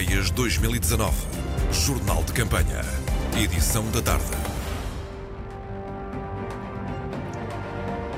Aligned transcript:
Europeias 0.00 0.30
2019. 0.30 1.12
Jornal 1.70 2.24
de 2.24 2.32
Campanha. 2.32 2.80
Edição 3.38 3.84
da 3.90 4.00
tarde. 4.00 4.24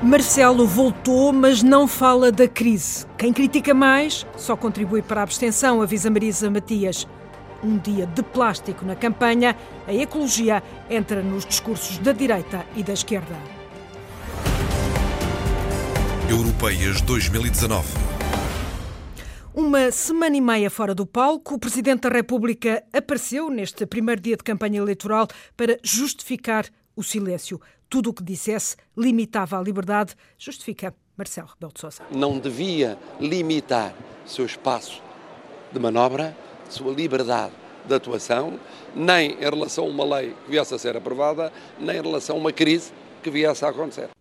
Marcelo 0.01 0.65
voltou, 0.65 1.33
mas 1.33 1.61
não 1.61 1.85
fala 1.85 2.31
da 2.31 2.47
crise. 2.47 3.05
Quem 3.17 3.33
critica 3.33 3.73
mais 3.73 4.25
só 4.37 4.55
contribui 4.55 5.01
para 5.01 5.19
a 5.19 5.23
abstenção, 5.23 5.81
avisa 5.81 6.09
Marisa 6.09 6.49
Matias. 6.49 7.05
Um 7.61 7.77
dia 7.77 8.05
de 8.05 8.23
plástico 8.23 8.85
na 8.85 8.95
campanha, 8.95 9.53
a 9.85 9.93
ecologia 9.93 10.63
entra 10.89 11.21
nos 11.21 11.45
discursos 11.45 11.97
da 11.97 12.13
direita 12.13 12.65
e 12.77 12.83
da 12.83 12.93
esquerda. 12.93 13.35
Europeias 16.29 17.01
2019. 17.01 18.22
Uma 19.55 19.91
semana 19.91 20.35
e 20.35 20.41
meia 20.41 20.67
fora 20.67 20.95
do 20.95 21.05
palco, 21.05 21.53
o 21.53 21.59
Presidente 21.59 22.01
da 22.01 22.09
República 22.09 22.83
apareceu 22.91 23.51
neste 23.51 23.85
primeiro 23.85 24.19
dia 24.19 24.35
de 24.35 24.43
campanha 24.43 24.79
eleitoral 24.79 25.27
para 25.55 25.77
justificar 25.83 26.65
o 26.95 27.03
silêncio. 27.03 27.61
Tudo 27.87 28.09
o 28.09 28.13
que 28.15 28.23
dissesse 28.23 28.75
limitava 28.97 29.59
a 29.59 29.61
liberdade, 29.61 30.15
justifica 30.39 30.91
Marcelo 31.15 31.49
Rebelo 31.49 31.71
de 31.71 31.81
Sousa. 31.81 32.01
Não 32.09 32.39
devia 32.39 32.97
limitar 33.19 33.93
seu 34.25 34.43
espaço 34.43 35.03
de 35.71 35.79
manobra, 35.79 36.35
sua 36.67 36.91
liberdade 36.91 37.53
de 37.85 37.93
atuação, 37.93 38.59
nem 38.95 39.33
em 39.33 39.39
relação 39.39 39.85
a 39.85 39.87
uma 39.87 40.17
lei 40.17 40.35
que 40.45 40.49
viesse 40.49 40.73
a 40.73 40.79
ser 40.79 40.97
aprovada, 40.97 41.53
nem 41.79 41.97
em 41.97 42.01
relação 42.01 42.37
a 42.37 42.39
uma 42.39 42.51
crise 42.51 42.91
que 43.21 43.29
viesse 43.29 43.63
a 43.63 43.69
acontecer. 43.69 44.12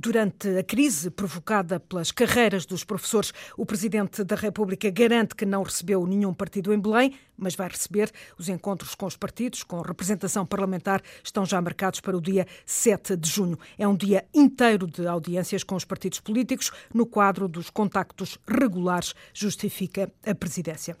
Durante 0.00 0.56
a 0.56 0.62
crise 0.62 1.10
provocada 1.10 1.80
pelas 1.80 2.12
carreiras 2.12 2.64
dos 2.64 2.84
professores, 2.84 3.32
o 3.56 3.66
Presidente 3.66 4.22
da 4.22 4.36
República 4.36 4.88
garante 4.90 5.34
que 5.34 5.44
não 5.44 5.64
recebeu 5.64 6.06
nenhum 6.06 6.32
partido 6.32 6.72
em 6.72 6.78
Belém, 6.78 7.14
mas 7.36 7.56
vai 7.56 7.68
receber. 7.68 8.08
Os 8.38 8.48
encontros 8.48 8.94
com 8.94 9.06
os 9.06 9.16
partidos, 9.16 9.64
com 9.64 9.80
representação 9.80 10.46
parlamentar, 10.46 11.02
estão 11.24 11.44
já 11.44 11.60
marcados 11.60 11.98
para 11.98 12.16
o 12.16 12.20
dia 12.20 12.46
7 12.64 13.16
de 13.16 13.28
junho. 13.28 13.58
É 13.76 13.88
um 13.88 13.96
dia 13.96 14.24
inteiro 14.32 14.86
de 14.86 15.04
audiências 15.04 15.64
com 15.64 15.74
os 15.74 15.84
partidos 15.84 16.20
políticos, 16.20 16.70
no 16.94 17.04
quadro 17.04 17.48
dos 17.48 17.68
contactos 17.68 18.38
regulares, 18.46 19.16
justifica 19.34 20.12
a 20.24 20.32
Presidência. 20.32 20.96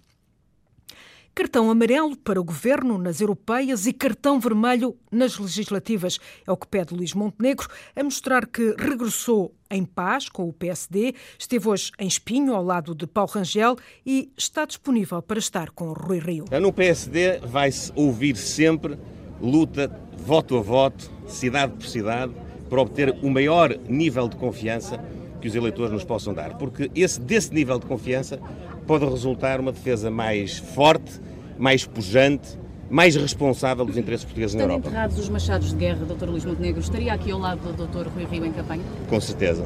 Cartão 1.38 1.70
amarelo 1.70 2.16
para 2.16 2.40
o 2.40 2.42
governo 2.42 2.98
nas 2.98 3.20
europeias 3.20 3.86
e 3.86 3.92
cartão 3.92 4.40
vermelho 4.40 4.96
nas 5.08 5.38
legislativas. 5.38 6.18
É 6.44 6.50
o 6.50 6.56
que 6.56 6.66
pede 6.66 6.92
Luís 6.92 7.14
Montenegro, 7.14 7.68
a 7.94 8.02
mostrar 8.02 8.44
que 8.44 8.74
regressou 8.76 9.54
em 9.70 9.84
paz 9.84 10.28
com 10.28 10.48
o 10.48 10.52
PSD, 10.52 11.14
esteve 11.38 11.68
hoje 11.68 11.92
em 11.96 12.08
Espinho, 12.08 12.56
ao 12.56 12.64
lado 12.64 12.92
de 12.92 13.06
Paulo 13.06 13.30
Rangel, 13.30 13.76
e 14.04 14.32
está 14.36 14.64
disponível 14.64 15.22
para 15.22 15.38
estar 15.38 15.70
com 15.70 15.92
Rui 15.92 16.18
Rio. 16.18 16.46
No 16.60 16.72
PSD 16.72 17.38
vai-se 17.38 17.92
ouvir 17.94 18.36
sempre 18.36 18.98
luta, 19.40 19.96
voto 20.16 20.56
a 20.56 20.60
voto, 20.60 21.08
cidade 21.28 21.72
por 21.74 21.86
cidade, 21.86 22.32
para 22.68 22.80
obter 22.80 23.16
o 23.22 23.30
maior 23.30 23.78
nível 23.88 24.26
de 24.26 24.34
confiança 24.34 24.98
que 25.40 25.46
os 25.46 25.54
eleitores 25.54 25.92
nos 25.92 26.02
possam 26.02 26.34
dar. 26.34 26.58
Porque 26.58 26.90
esse, 26.96 27.20
desse 27.20 27.54
nível 27.54 27.78
de 27.78 27.86
confiança 27.86 28.40
pode 28.88 29.04
resultar 29.04 29.60
uma 29.60 29.70
defesa 29.70 30.10
mais 30.10 30.56
forte, 30.56 31.20
mais 31.58 31.84
pujante, 31.84 32.58
mais 32.88 33.14
responsável 33.14 33.84
dos 33.84 33.98
interesses 33.98 34.24
portugueses 34.24 34.54
Estando 34.54 34.66
na 34.66 34.74
Europa. 34.74 34.88
enterrados 34.88 35.18
os 35.18 35.28
machados 35.28 35.68
de 35.68 35.76
guerra, 35.76 36.06
Dr. 36.06 36.24
Luís 36.24 36.46
Montenegro, 36.46 36.80
estaria 36.80 37.12
aqui 37.12 37.30
ao 37.30 37.38
lado 37.38 37.70
do 37.70 37.86
Dr. 37.86 38.08
Rui 38.08 38.24
Rio 38.24 38.46
em 38.46 38.52
campanha? 38.52 38.82
Com 39.06 39.20
certeza. 39.20 39.62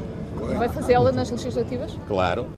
Vai 0.58 0.68
fazê-la 0.68 1.12
nas 1.12 1.30
legislativas? 1.30 1.96
Claro. 2.08 2.48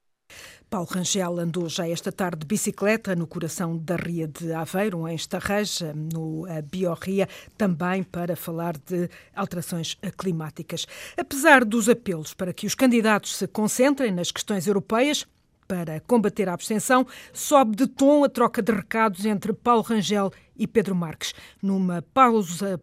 Paulo 0.70 0.88
Rangel 0.90 1.38
andou 1.38 1.68
já 1.68 1.86
esta 1.86 2.10
tarde 2.10 2.40
de 2.40 2.46
bicicleta 2.46 3.14
no 3.14 3.26
coração 3.26 3.76
da 3.76 3.96
Ria 3.96 4.26
de 4.26 4.52
Aveiro, 4.54 5.06
em 5.06 5.14
Estarreja, 5.14 5.92
no 5.94 6.46
eh, 6.48 6.62
Biorria, 6.62 7.28
também 7.58 8.02
para 8.02 8.34
falar 8.34 8.76
de 8.78 9.08
alterações 9.36 9.96
climáticas. 10.16 10.86
Apesar 11.16 11.62
dos 11.62 11.90
apelos 11.90 12.32
para 12.32 12.54
que 12.54 12.66
os 12.66 12.74
candidatos 12.74 13.36
se 13.36 13.46
concentrem 13.46 14.10
nas 14.10 14.32
questões 14.32 14.66
europeias, 14.66 15.26
para 15.66 16.00
combater 16.00 16.48
a 16.48 16.54
abstenção, 16.54 17.06
sobe 17.32 17.76
de 17.76 17.86
tom 17.86 18.24
a 18.24 18.28
troca 18.28 18.62
de 18.62 18.72
recados 18.72 19.24
entre 19.24 19.52
Paulo 19.52 19.82
Rangel 19.82 20.30
e 20.56 20.66
Pedro 20.66 20.94
Marques. 20.94 21.34
Numa 21.62 22.02
pausa 22.02 22.80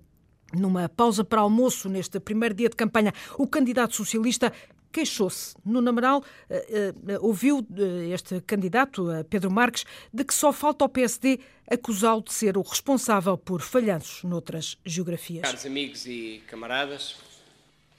numa 0.54 0.90
pausa 0.90 1.24
para 1.24 1.40
almoço 1.40 1.88
neste 1.88 2.20
primeiro 2.20 2.54
dia 2.54 2.68
de 2.68 2.76
campanha, 2.76 3.14
o 3.38 3.48
candidato 3.48 3.96
socialista 3.96 4.52
queixou-se. 4.92 5.56
No 5.66 5.88
Amaral 5.88 6.24
eh, 6.50 6.94
eh, 7.08 7.20
ouviu 7.20 7.66
eh, 7.78 8.14
este 8.14 8.42
candidato, 8.42 9.08
Pedro 9.30 9.50
Marques, 9.50 9.86
de 10.14 10.24
que 10.24 10.34
só 10.34 10.52
falta 10.52 10.84
ao 10.84 10.90
PSD 10.90 11.40
acusá-lo 11.70 12.22
de 12.22 12.34
ser 12.34 12.58
o 12.58 12.62
responsável 12.62 13.38
por 13.38 13.62
falhanços 13.62 14.24
noutras 14.24 14.78
geografias. 14.86 15.44
Caros 15.44 15.66
amigos 15.66 16.06
e 16.06 16.44
camaradas, 16.48 17.16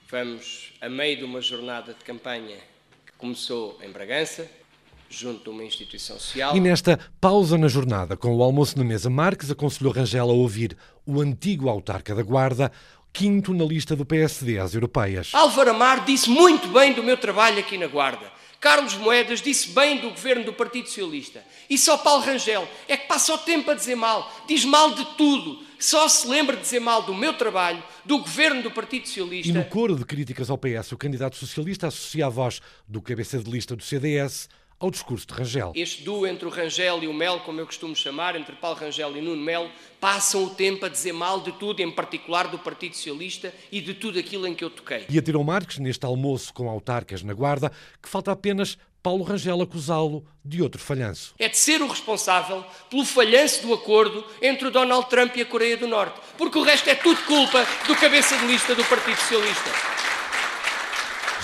vamos 0.09 0.73
a 0.79 0.87
meio 0.87 1.17
de 1.17 1.23
uma 1.23 1.41
jornada 1.41 1.93
de 1.93 2.03
campanha 2.05 2.57
que 3.05 3.13
começou 3.17 3.79
em 3.81 3.91
Bragança, 3.91 4.47
junto 5.13 5.43
de 5.43 5.49
uma 5.49 5.63
instituição 5.63 6.17
social. 6.17 6.55
E 6.55 6.59
nesta 6.59 6.99
pausa 7.21 7.57
na 7.57 7.67
jornada, 7.67 8.17
com 8.17 8.35
o 8.35 8.43
almoço 8.43 8.77
na 8.77 8.83
mesa, 8.83 9.09
Marques 9.09 9.51
aconselhou 9.51 9.93
Rangel 9.93 10.29
a 10.29 10.33
ouvir 10.33 10.75
o 11.05 11.21
antigo 11.21 11.69
autarca 11.69 12.15
da 12.15 12.23
Guarda, 12.23 12.71
quinto 13.13 13.53
na 13.53 13.63
lista 13.63 13.95
do 13.95 14.05
PSD 14.05 14.57
às 14.57 14.73
europeias. 14.73 15.29
Álvaro 15.33 15.69
Amar 15.69 16.03
disse 16.03 16.29
muito 16.29 16.67
bem 16.69 16.93
do 16.93 17.03
meu 17.03 17.15
trabalho 17.15 17.59
aqui 17.59 17.77
na 17.77 17.87
Guarda. 17.87 18.33
Carlos 18.59 18.95
Moedas 18.95 19.41
disse 19.41 19.71
bem 19.71 19.99
do 19.99 20.09
governo 20.11 20.45
do 20.45 20.53
Partido 20.53 20.87
Socialista. 20.87 21.43
E 21.69 21.77
só 21.77 21.97
Paulo 21.97 22.23
Rangel 22.23 22.65
é 22.87 22.95
que 22.95 23.07
passa 23.07 23.33
o 23.33 23.37
tempo 23.37 23.69
a 23.69 23.73
dizer 23.73 23.95
mal, 23.95 24.31
diz 24.47 24.63
mal 24.63 24.95
de 24.95 25.03
tudo. 25.17 25.59
Só 25.77 26.07
se 26.07 26.25
lembra 26.25 26.55
de 26.55 26.61
dizer 26.61 26.79
mal 26.79 27.03
do 27.03 27.13
meu 27.13 27.33
trabalho, 27.33 27.83
do 28.05 28.19
governo 28.19 28.63
do 28.63 28.71
Partido 28.71 29.05
Socialista. 29.05 29.49
E 29.49 29.51
no 29.51 29.65
coro 29.65 29.97
de 29.97 30.05
críticas 30.05 30.49
ao 30.49 30.57
PS, 30.57 30.93
o 30.93 30.97
candidato 30.97 31.35
socialista 31.35 31.87
associa 31.87 32.27
a 32.27 32.29
voz 32.29 32.61
do 32.87 33.01
cabeça 33.01 33.37
de 33.37 33.51
lista 33.51 33.75
do 33.75 33.83
CDS 33.83 34.47
ao 34.83 34.91
discurso 34.91 35.25
de 35.25 35.33
Rangel. 35.33 35.71
Este 35.75 36.03
duo 36.03 36.27
entre 36.27 36.45
o 36.45 36.49
Rangel 36.49 37.01
e 37.01 37.07
o 37.07 37.13
Mel, 37.13 37.39
como 37.39 37.57
eu 37.61 37.65
costumo 37.65 37.95
chamar, 37.95 38.35
entre 38.35 38.53
Paulo 38.53 38.77
Rangel 38.77 39.15
e 39.15 39.21
Nuno 39.21 39.41
Melo, 39.41 39.71
passam 39.97 40.43
o 40.43 40.49
tempo 40.49 40.85
a 40.85 40.89
dizer 40.89 41.13
mal 41.13 41.39
de 41.39 41.53
tudo, 41.53 41.79
em 41.79 41.89
particular 41.89 42.49
do 42.49 42.59
Partido 42.59 42.93
Socialista 42.93 43.53
e 43.71 43.79
de 43.79 43.93
tudo 43.93 44.19
aquilo 44.19 44.45
em 44.45 44.53
que 44.53 44.61
eu 44.61 44.69
toquei. 44.69 45.05
E 45.09 45.17
atirou 45.17 45.41
Marques 45.41 45.79
neste 45.79 46.05
almoço 46.05 46.53
com 46.53 46.69
autarcas 46.69 47.23
na 47.23 47.33
Guarda, 47.33 47.71
que 48.01 48.09
falta 48.09 48.33
apenas 48.33 48.77
Paulo 49.01 49.23
Rangel 49.23 49.61
acusá-lo 49.61 50.25
de 50.43 50.61
outro 50.61 50.81
falhanço. 50.81 51.33
É 51.39 51.47
de 51.47 51.57
ser 51.57 51.81
o 51.81 51.87
responsável 51.87 52.65
pelo 52.89 53.05
falhanço 53.05 53.65
do 53.65 53.73
acordo 53.73 54.25
entre 54.41 54.67
o 54.67 54.71
Donald 54.71 55.09
Trump 55.09 55.33
e 55.37 55.41
a 55.41 55.45
Coreia 55.45 55.77
do 55.77 55.87
Norte, 55.87 56.19
porque 56.37 56.57
o 56.57 56.63
resto 56.63 56.89
é 56.89 56.95
tudo 56.95 57.21
culpa 57.23 57.65
do 57.87 57.95
cabeça 57.95 58.37
de 58.37 58.45
lista 58.45 58.75
do 58.75 58.83
Partido 58.83 59.15
Socialista. 59.15 60.02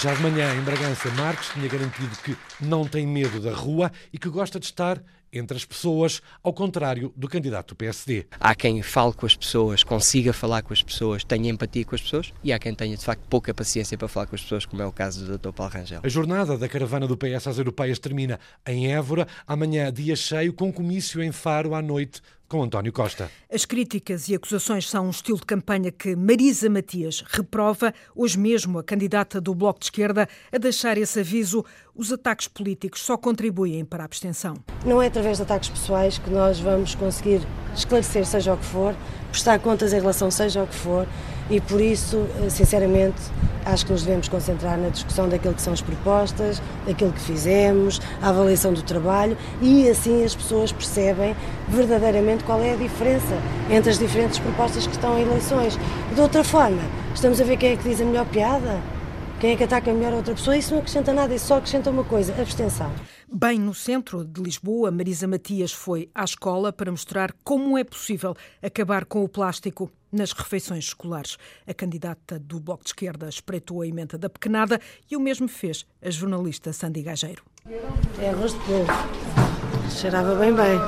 Já 0.01 0.13
de 0.13 0.21
manhã, 0.21 0.55
em 0.55 0.61
Bragança, 0.61 1.09
Marques 1.11 1.49
tinha 1.49 1.67
garantido 1.67 2.15
que 2.23 2.37
não 2.61 2.87
tem 2.87 3.05
medo 3.05 3.41
da 3.41 3.53
rua 3.53 3.91
e 4.13 4.17
que 4.17 4.29
gosta 4.29 4.57
de 4.57 4.67
estar 4.67 5.01
entre 5.31 5.57
as 5.57 5.65
pessoas, 5.65 6.21
ao 6.43 6.53
contrário 6.53 7.13
do 7.15 7.27
candidato 7.27 7.69
do 7.69 7.75
PSD. 7.75 8.25
Há 8.39 8.55
quem 8.55 8.81
fale 8.81 9.13
com 9.13 9.25
as 9.25 9.35
pessoas, 9.35 9.83
consiga 9.83 10.33
falar 10.33 10.61
com 10.61 10.73
as 10.73 10.83
pessoas, 10.83 11.23
tenha 11.23 11.49
empatia 11.49 11.85
com 11.85 11.95
as 11.95 12.01
pessoas 12.01 12.33
e 12.43 12.51
há 12.51 12.59
quem 12.59 12.73
tenha 12.73 12.95
de 12.95 13.03
facto 13.03 13.21
pouca 13.29 13.53
paciência 13.53 13.97
para 13.97 14.07
falar 14.07 14.25
com 14.27 14.35
as 14.35 14.41
pessoas, 14.41 14.65
como 14.65 14.81
é 14.81 14.85
o 14.85 14.91
caso 14.91 15.25
do 15.25 15.37
Dr. 15.37 15.51
Paulo 15.51 15.73
Rangel. 15.73 16.01
A 16.03 16.09
jornada 16.09 16.57
da 16.57 16.67
caravana 16.67 17.07
do 17.07 17.17
PS 17.17 17.47
às 17.47 17.57
europeias 17.57 17.99
termina 17.99 18.39
em 18.65 18.91
Évora, 18.93 19.27
amanhã 19.47 19.91
dia 19.91 20.15
cheio, 20.15 20.53
com 20.53 20.71
comício 20.71 21.21
em 21.21 21.31
Faro 21.31 21.73
à 21.75 21.81
noite 21.81 22.21
com 22.49 22.63
António 22.63 22.91
Costa. 22.91 23.29
As 23.49 23.63
críticas 23.63 24.27
e 24.27 24.35
acusações 24.35 24.89
são 24.89 25.05
um 25.05 25.11
estilo 25.11 25.37
de 25.37 25.45
campanha 25.45 25.91
que 25.91 26.15
Marisa 26.15 26.67
Matias 26.67 27.23
reprova, 27.27 27.93
hoje 28.15 28.39
mesmo 28.39 28.79
a 28.79 28.83
candidata 28.83 29.39
do 29.39 29.53
Bloco 29.53 29.79
de 29.79 29.85
Esquerda, 29.85 30.27
a 30.51 30.57
deixar 30.57 30.97
esse 30.97 31.19
aviso. 31.19 31.63
Os 31.99 32.13
ataques 32.13 32.47
políticos 32.47 33.01
só 33.01 33.17
contribuem 33.17 33.83
para 33.83 34.03
a 34.03 34.05
abstenção. 34.05 34.53
Não 34.85 35.01
é 35.01 35.07
através 35.07 35.35
de 35.35 35.43
ataques 35.43 35.67
pessoais 35.67 36.17
que 36.17 36.29
nós 36.29 36.57
vamos 36.57 36.95
conseguir 36.95 37.41
esclarecer, 37.75 38.25
seja 38.25 38.53
o 38.53 38.57
que 38.57 38.63
for, 38.63 38.95
prestar 39.29 39.59
contas 39.59 39.91
em 39.91 39.99
relação, 39.99 40.31
seja 40.31 40.63
o 40.63 40.67
que 40.67 40.75
for, 40.75 41.05
e 41.49 41.59
por 41.59 41.81
isso, 41.81 42.25
sinceramente, 42.49 43.19
acho 43.65 43.85
que 43.85 43.91
nos 43.91 44.03
devemos 44.03 44.29
concentrar 44.29 44.77
na 44.77 44.87
discussão 44.87 45.27
daquilo 45.27 45.53
que 45.53 45.61
são 45.61 45.73
as 45.73 45.81
propostas, 45.81 46.61
daquilo 46.87 47.11
que 47.11 47.19
fizemos, 47.19 47.99
a 48.21 48.29
avaliação 48.29 48.71
do 48.71 48.81
trabalho 48.81 49.37
e 49.61 49.89
assim 49.89 50.23
as 50.23 50.33
pessoas 50.33 50.71
percebem 50.71 51.35
verdadeiramente 51.67 52.45
qual 52.45 52.61
é 52.61 52.75
a 52.75 52.77
diferença 52.77 53.37
entre 53.69 53.89
as 53.89 53.99
diferentes 53.99 54.39
propostas 54.39 54.87
que 54.87 54.93
estão 54.93 55.19
em 55.19 55.23
eleições. 55.23 55.77
De 56.15 56.21
outra 56.21 56.45
forma, 56.45 56.81
estamos 57.13 57.41
a 57.41 57.43
ver 57.43 57.57
quem 57.57 57.73
é 57.73 57.75
que 57.75 57.83
diz 57.83 57.99
a 57.99 58.05
melhor 58.05 58.25
piada, 58.25 58.79
quem 59.39 59.51
é 59.51 59.55
que 59.55 59.63
ataca 59.63 59.93
melhor 59.93 60.13
a 60.13 60.17
outra 60.17 60.35
pessoa, 60.35 60.57
isso 60.57 60.73
não 60.73 60.79
acrescenta 60.79 61.13
nada, 61.13 61.33
isso 61.33 61.47
só 61.47 61.57
acrescenta 61.57 61.89
uma 61.89 62.03
coisa, 62.03 62.33
abstenção. 62.39 62.91
Bem 63.31 63.57
no 63.57 63.73
centro 63.73 64.25
de 64.25 64.41
Lisboa, 64.41 64.91
Marisa 64.91 65.27
Matias 65.27 65.71
foi 65.71 66.09
à 66.13 66.23
escola 66.23 66.73
para 66.73 66.91
mostrar 66.91 67.33
como 67.43 67.77
é 67.77 67.83
possível 67.83 68.35
acabar 68.61 69.05
com 69.05 69.23
o 69.23 69.29
plástico 69.29 69.89
nas 70.11 70.33
refeições 70.33 70.85
escolares. 70.85 71.37
A 71.65 71.73
candidata 71.73 72.37
do 72.37 72.59
Bloco 72.59 72.83
de 72.83 72.89
Esquerda 72.89 73.29
espreitou 73.29 73.81
a 73.81 73.87
emenda 73.87 74.17
da 74.17 74.29
pequenada 74.29 74.79
e 75.09 75.15
o 75.15 75.21
mesmo 75.21 75.47
fez 75.47 75.85
a 76.01 76.09
jornalista 76.09 76.73
Sandy 76.73 77.01
Gageiro. 77.01 77.43
É 78.19 78.29
arroz 78.29 78.53
de 78.53 78.59
polvo. 78.59 79.38
Cheirava 79.89 80.35
bem 80.35 80.53
bem, 80.53 80.79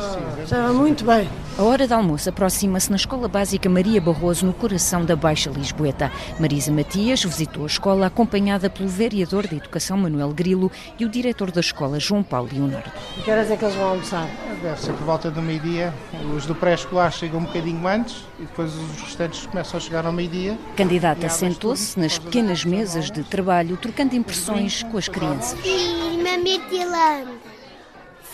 cheirava 0.48 0.74
muito 0.74 1.03
bem. 1.03 1.27
A 1.57 1.63
hora 1.63 1.86
de 1.86 1.94
almoço 1.94 2.30
aproxima-se 2.30 2.89
na 2.89 2.95
Escola 2.95 3.27
Básica 3.27 3.69
Maria 3.69 4.00
Barroso, 4.00 4.45
no 4.45 4.53
coração 4.53 5.03
da 5.03 5.15
Baixa 5.15 5.50
Lisboeta. 5.50 6.09
Marisa 6.39 6.71
Matias 6.71 7.24
visitou 7.24 7.63
a 7.63 7.68
escola 7.68 8.07
acompanhada 8.07 8.69
pelo 8.69 8.88
vereador 8.88 9.48
de 9.48 9.57
Educação 9.57 9.98
Manuel 9.98 10.30
Grilo 10.30 10.71
e 10.98 11.03
o 11.03 11.09
diretor 11.09 11.51
da 11.51 11.59
escola 11.59 12.00
João 12.00 12.24
Paulo 12.24 12.50
Leonardo. 12.53 12.89
E 13.18 13.21
que 13.21 13.30
horas 13.30 13.51
é 13.51 13.57
que 13.57 13.65
eles 13.65 13.75
vão 13.75 13.89
almoçar? 13.89 14.27
Deve 14.62 14.80
ser 14.80 14.94
por 14.94 15.06
volta 15.06 15.30
do 15.30 15.42
meio-dia. 15.42 15.94
Os 16.36 16.45
do 16.45 16.56
pré-escolar 16.56 17.12
chegam 17.12 17.42
um 17.42 17.44
bocadinho 17.44 17.86
antes 17.86 18.24
e 18.39 18.44
depois 18.44 18.74
os 18.74 19.01
restantes 19.01 19.45
começam 19.45 19.77
a 19.77 19.81
chegar 19.81 20.06
ao 20.06 20.13
meio-dia. 20.13 20.57
A 20.74 20.77
candidata 20.77 21.27
sentou-se 21.27 22.00
nas 22.00 22.18
pequenas 22.18 22.63
mesas 22.63 23.12
de 23.12 23.24
trabalho, 23.24 23.75
trocando 23.75 24.15
impressões 24.15 24.83
com 24.83 24.97
as 24.97 25.07
crianças. 25.09 25.59
Sim, 25.62 26.24
Mametilândia. 26.24 27.40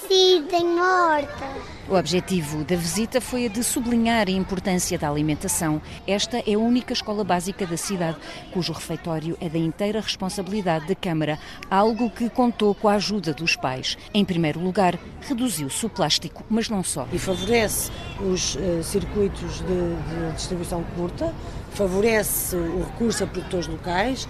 Horta. 0.10 1.78
O 1.90 1.96
objetivo 1.96 2.64
da 2.64 2.76
visita 2.76 3.20
foi 3.20 3.46
a 3.46 3.50
de 3.50 3.62
sublinhar 3.62 4.28
a 4.28 4.32
importância 4.32 4.98
da 4.98 5.10
alimentação. 5.10 5.82
Esta 6.06 6.38
é 6.40 6.54
a 6.54 6.60
única 6.60 6.94
escola 6.94 7.26
básica 7.26 7.66
da 7.66 7.76
cidade, 7.76 8.18
cujo 8.54 8.72
refeitório 8.72 9.38
é 9.42 9.50
da 9.50 9.58
inteira 9.58 10.00
responsabilidade 10.00 10.88
da 10.88 10.96
Câmara, 10.96 11.38
algo 11.70 12.10
que 12.10 12.30
contou 12.30 12.74
com 12.74 12.88
a 12.88 12.94
ajuda 12.94 13.34
dos 13.34 13.56
pais. 13.56 13.98
Em 14.14 14.24
primeiro 14.24 14.60
lugar, 14.62 14.98
reduziu-se 15.22 15.86
o 15.86 15.90
plástico, 15.90 16.44
mas 16.50 16.70
não 16.70 16.84
só. 16.84 17.06
E 17.12 17.20
favorece 17.20 17.92
os 18.22 18.56
uh, 18.56 18.84
circuitos 18.84 19.60
de, 19.60 19.66
de 19.66 20.36
distribuição 20.36 20.84
curta, 20.96 21.34
favorece 21.74 22.56
o 22.56 22.84
recurso 22.84 23.24
a 23.24 23.28
produtores 23.28 23.68
locais, 23.68 24.28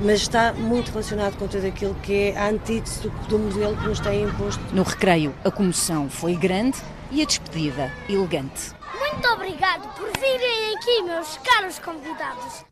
mas 0.00 0.20
está 0.20 0.52
muito 0.52 0.90
relacionado 0.90 1.36
com 1.36 1.48
tudo 1.48 1.66
aquilo 1.66 1.94
que 1.96 2.30
é 2.30 2.38
a 2.38 2.48
antítese 2.48 3.02
do, 3.02 3.10
do 3.28 3.38
modelo 3.38 3.76
que 3.76 3.88
nos 3.88 4.00
tem 4.00 4.24
imposto. 4.24 4.62
No 4.72 4.82
recreio, 4.82 5.34
a 5.44 5.50
comoção 5.50 6.08
foi 6.08 6.34
grande 6.34 6.78
e 7.10 7.22
a 7.22 7.24
despedida 7.24 7.92
elegante. 8.08 8.72
Muito 8.98 9.28
obrigado 9.28 9.88
por 9.96 10.10
virem 10.20 10.76
aqui, 10.76 11.02
meus 11.02 11.38
caros 11.38 11.78
convidados. 11.78 12.64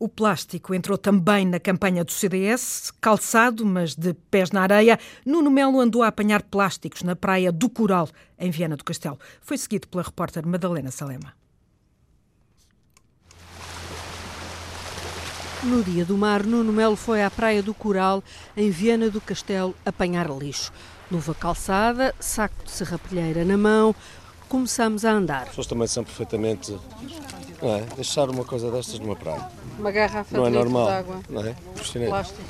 O 0.00 0.08
plástico 0.08 0.72
entrou 0.74 0.96
também 0.96 1.44
na 1.44 1.58
campanha 1.58 2.04
do 2.04 2.12
CDS, 2.12 2.92
calçado, 3.00 3.66
mas 3.66 3.96
de 3.96 4.14
pés 4.14 4.52
na 4.52 4.62
areia. 4.62 4.96
Nuno 5.26 5.50
Melo 5.50 5.80
andou 5.80 6.04
a 6.04 6.06
apanhar 6.06 6.42
plásticos 6.44 7.02
na 7.02 7.16
praia 7.16 7.50
do 7.50 7.68
Coral, 7.68 8.08
em 8.38 8.48
Viana 8.48 8.76
do 8.76 8.84
Castelo. 8.84 9.18
Foi 9.40 9.58
seguido 9.58 9.88
pela 9.88 10.04
repórter 10.04 10.46
Madalena 10.46 10.92
Salema. 10.92 11.37
No 15.64 15.82
dia 15.82 16.04
do 16.04 16.16
mar, 16.16 16.44
Nuno 16.44 16.72
Melo 16.72 16.94
foi 16.94 17.22
à 17.22 17.28
Praia 17.28 17.60
do 17.60 17.74
Coral, 17.74 18.22
em 18.56 18.70
Viana 18.70 19.10
do 19.10 19.20
Castelo, 19.20 19.74
apanhar 19.84 20.30
lixo. 20.30 20.72
Luva 21.10 21.34
calçada, 21.34 22.14
saco 22.20 22.62
de 22.64 22.70
serrapilheira 22.70 23.44
na 23.44 23.56
mão, 23.56 23.92
começamos 24.48 25.04
a 25.04 25.10
andar. 25.10 25.42
As 25.42 25.48
pessoas 25.48 25.66
também 25.66 25.88
são 25.88 26.04
perfeitamente. 26.04 26.78
Não 27.60 27.74
é? 27.74 27.80
Deixar 27.96 28.30
uma 28.30 28.44
coisa 28.44 28.70
destas 28.70 29.00
numa 29.00 29.16
praia. 29.16 29.48
Uma 29.76 29.90
garrafa 29.90 30.36
não 30.36 30.46
é 30.46 30.50
de 30.50 30.56
normal, 30.56 30.86
de 30.86 30.92
água. 30.92 31.20
Não 31.28 31.44
é? 31.44 31.56
Plástico. 32.06 32.40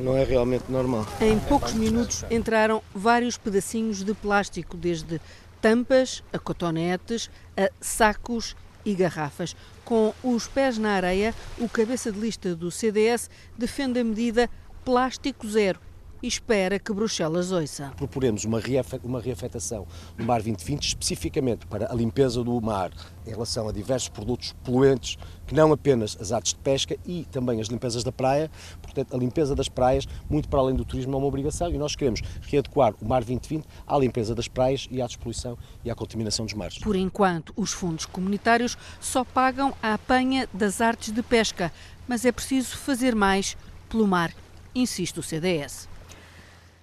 Não 0.00 0.16
é 0.16 0.24
realmente 0.24 0.64
normal. 0.70 1.06
Em 1.20 1.38
poucos 1.40 1.74
minutos 1.74 2.24
entraram 2.30 2.82
vários 2.94 3.36
pedacinhos 3.36 4.02
de 4.02 4.14
plástico, 4.14 4.74
desde 4.74 5.20
tampas 5.60 6.22
a 6.32 6.38
cotonetes, 6.38 7.28
a 7.58 7.68
sacos 7.78 8.56
e 8.84 8.94
garrafas. 8.94 9.56
Com 9.84 10.14
os 10.22 10.46
pés 10.46 10.78
na 10.78 10.92
areia, 10.92 11.34
o 11.58 11.68
cabeça 11.68 12.12
de 12.12 12.18
lista 12.18 12.54
do 12.54 12.70
CDS 12.70 13.30
defende 13.56 14.00
a 14.00 14.04
medida 14.04 14.50
plástico 14.84 15.48
zero 15.48 15.80
e 16.22 16.26
espera 16.26 16.78
que 16.78 16.92
Bruxelas 16.92 17.52
ouça. 17.52 17.92
Proporemos 17.96 18.44
uma, 18.44 18.60
uma 19.04 19.20
reafetação 19.20 19.86
no 20.16 20.24
Mar 20.24 20.42
2020 20.42 20.82
especificamente 20.88 21.66
para 21.66 21.90
a 21.90 21.94
limpeza 21.94 22.42
do 22.42 22.60
mar 22.60 22.90
em 23.26 23.30
relação 23.30 23.68
a 23.68 23.72
diversos 23.72 24.08
produtos 24.08 24.54
poluentes, 24.64 25.18
que 25.46 25.54
não 25.54 25.72
apenas 25.72 26.16
as 26.20 26.32
artes 26.32 26.54
de 26.54 26.58
pesca 26.60 26.96
e 27.06 27.24
também 27.30 27.60
as 27.60 27.68
limpezas 27.68 28.02
da 28.02 28.10
praia. 28.10 28.50
Portanto, 28.80 29.14
a 29.14 29.18
limpeza 29.18 29.54
das 29.54 29.68
praias, 29.68 30.06
muito 30.28 30.48
para 30.48 30.60
além 30.60 30.74
do 30.74 30.84
turismo, 30.84 31.14
é 31.14 31.18
uma 31.18 31.26
obrigação 31.26 31.70
e 31.70 31.78
nós 31.78 31.94
queremos 31.94 32.22
readequar 32.42 32.94
o 33.00 33.06
Mar 33.06 33.22
2020 33.22 33.66
à 33.86 33.98
limpeza 33.98 34.34
das 34.34 34.48
praias 34.48 34.88
e 34.90 35.02
à 35.02 35.06
despoluição 35.06 35.58
e 35.84 35.90
à 35.90 35.94
contaminação 35.94 36.46
dos 36.46 36.54
mares. 36.54 36.78
Por 36.78 36.96
enquanto, 36.96 37.52
os 37.56 37.72
fundos 37.72 38.06
comunitários 38.06 38.76
só 39.00 39.24
pagam 39.24 39.74
a 39.82 39.94
apanha 39.94 40.48
das 40.52 40.80
artes 40.80 41.12
de 41.12 41.22
pesca, 41.22 41.72
mas 42.06 42.24
é 42.24 42.32
preciso 42.32 42.76
fazer 42.76 43.14
mais 43.14 43.56
pelo 43.88 44.06
mar, 44.06 44.32
insiste 44.74 45.18
o 45.18 45.22
CDS. 45.22 45.88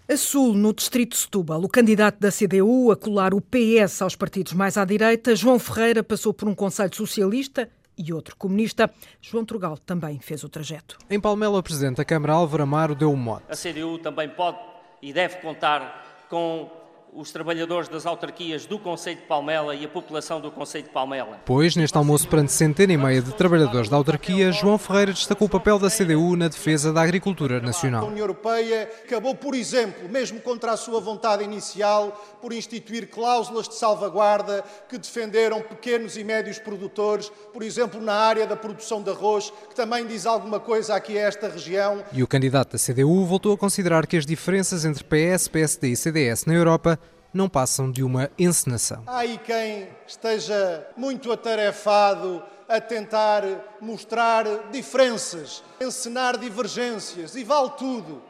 A 0.08 0.16
Sul, 0.16 0.54
no 0.54 0.72
distrito 0.72 1.14
de 1.14 1.18
Setúbal, 1.18 1.64
o 1.64 1.68
candidato 1.68 2.20
da 2.20 2.32
CDU 2.32 2.92
a 2.92 2.96
colar 2.96 3.34
o 3.34 3.42
PS 3.42 4.04
aos 4.04 4.16
partidos 4.16 4.54
mais 4.54 4.78
à 4.78 4.86
direita, 4.86 5.36
João 5.36 5.58
Ferreira, 5.58 6.04
passou 6.04 6.32
por 6.32 6.48
um 6.48 6.54
conselho 6.54 6.96
socialista 6.96 7.68
e 7.98 8.14
outro 8.14 8.36
comunista. 8.36 8.88
João 9.20 9.44
Trugal 9.44 9.80
também 9.80 10.20
fez 10.20 10.44
o 10.44 10.50
trajeto. 10.50 10.96
Em 11.10 11.20
Palmela, 11.20 11.58
o 11.58 11.64
presidente 11.64 11.98
da 11.98 12.06
Câmara, 12.06 12.34
Álvaro 12.34 12.62
Amaro, 12.62 12.94
deu 12.94 13.12
um 13.12 13.16
mote. 13.16 13.46
A 13.50 13.56
CDU 13.56 13.98
também 13.98 14.30
pode 14.30 14.60
e 15.02 15.12
deve 15.12 15.38
contar 15.38 16.26
com 16.30 16.70
os 17.16 17.32
trabalhadores 17.32 17.88
das 17.88 18.06
autarquias 18.06 18.66
do 18.66 18.78
Conselho 18.78 19.16
de 19.16 19.24
Palmela 19.24 19.74
e 19.74 19.86
a 19.86 19.88
população 19.88 20.42
do 20.42 20.52
Conselho 20.52 20.84
de 20.84 20.90
Palmela. 20.90 21.40
Pois, 21.46 21.74
neste 21.76 21.98
almoço 21.98 22.28
perante 22.28 22.52
centena 22.52 22.92
e 22.92 22.98
meia 22.98 23.22
de 23.22 23.34
trabalhadores 23.34 23.88
da 23.88 23.96
autarquia, 23.96 24.52
João 24.52 24.78
Ferreira 24.78 25.14
destacou 25.14 25.48
o 25.48 25.50
papel 25.50 25.80
da 25.80 25.90
CDU 25.90 26.36
na 26.36 26.50
defesa 26.50 26.92
da 26.92 27.02
agricultura 27.02 27.62
nacional. 27.62 28.04
A 28.04 28.08
União 28.08 28.24
Europeia 28.24 28.90
acabou, 29.06 29.34
por 29.34 29.56
exemplo, 29.56 30.10
mesmo 30.10 30.42
contra 30.42 30.74
a 30.74 30.78
sua 30.78 31.00
vontade 31.00 31.42
inicial, 31.42 32.22
por 32.42 32.52
instituir 32.52 33.08
cláusulas 33.08 33.70
de 33.70 33.76
salvaguarda 33.76 34.62
que 34.90 34.98
defenderam 34.98 35.62
pequenos 35.62 36.18
e 36.18 36.24
médios 36.24 36.60
produtores, 36.60 37.32
por 37.54 37.64
exemplo, 37.64 38.02
na 38.02 38.14
área 38.14 38.46
da 38.46 38.58
produção 38.58 39.02
de 39.02 39.10
arroz, 39.10 39.54
que 39.70 39.76
também 39.76 40.06
diz 40.06 40.26
alguma 40.26 40.60
coisa 40.60 40.94
aqui 40.94 41.18
a 41.18 41.22
esta 41.22 41.48
região. 41.48 42.04
E 42.12 42.22
o 42.22 42.28
candidato 42.28 42.74
da 42.74 42.78
CDU 42.78 43.24
voltou 43.24 43.54
a 43.54 43.58
considerar 43.58 44.06
que 44.06 44.18
as 44.18 44.26
diferenças 44.26 44.84
entre 44.84 45.04
PS, 45.06 45.48
PSD 45.48 45.90
e 45.90 45.96
CDS 45.96 46.46
na 46.46 46.54
Europa 46.54 47.00
não 47.36 47.50
passam 47.50 47.92
de 47.92 48.02
uma 48.02 48.32
encenação. 48.40 49.04
Há 49.06 49.18
aí 49.18 49.38
quem 49.38 49.90
esteja 50.08 50.88
muito 50.96 51.32
atarefado 51.34 52.42
a 52.68 52.80
tentar 52.80 53.44
mostrar 53.82 54.46
diferenças, 54.72 55.62
encenar 55.80 56.38
divergências, 56.38 57.36
e 57.36 57.44
vale 57.44 57.72
tudo. 57.78 58.24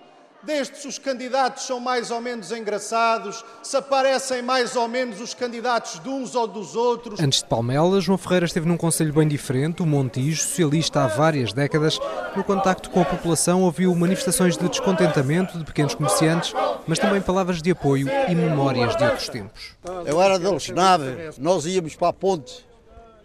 Desde 0.46 0.78
se 0.78 0.88
os 0.88 1.00
candidatos 1.00 1.66
são 1.66 1.80
mais 1.80 2.12
ou 2.12 2.22
menos 2.22 2.52
engraçados, 2.52 3.44
se 3.64 3.76
aparecem 3.76 4.44
mais 4.44 4.76
ou 4.76 4.88
menos 4.88 5.20
os 5.20 5.34
candidatos 5.34 6.00
de 6.00 6.08
uns 6.08 6.36
ou 6.36 6.46
dos 6.46 6.76
outros. 6.76 7.20
Antes 7.20 7.40
de 7.40 7.46
Palmela, 7.46 8.00
João 8.00 8.18
Ferreira 8.18 8.46
esteve 8.46 8.68
num 8.68 8.78
conselho 8.78 9.12
bem 9.12 9.28
diferente, 9.28 9.82
o 9.82 9.86
Montijo, 9.88 10.44
socialista 10.44 11.04
há 11.04 11.08
várias 11.08 11.52
décadas. 11.52 12.00
No 12.36 12.44
contacto 12.44 12.92
com 12.92 13.02
a 13.02 13.06
população 13.06 13.64
ouviu 13.64 13.94
manifestações 13.96 14.56
de 14.56 14.70
descontentamento 14.70 15.58
de 15.58 15.64
pequenos 15.64 15.96
comerciantes, 15.96 16.54
mas 16.86 17.00
também 17.00 17.22
palavras 17.22 17.62
de 17.62 17.72
apoio 17.72 18.08
e 18.30 18.36
memórias 18.36 18.96
de 18.96 19.04
outros 19.04 19.30
tempos. 19.30 19.76
Eu 20.06 20.22
era 20.22 20.38
de 20.38 20.46
Alexandre, 20.46 21.32
nós 21.40 21.66
íamos 21.66 21.96
para 21.96 22.10
a 22.10 22.14
ponte, 22.14 22.66